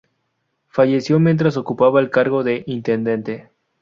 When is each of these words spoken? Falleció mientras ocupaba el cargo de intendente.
Falleció 0.69 1.19
mientras 1.19 1.57
ocupaba 1.57 1.99
el 1.99 2.09
cargo 2.09 2.43
de 2.43 2.63
intendente. 2.65 3.51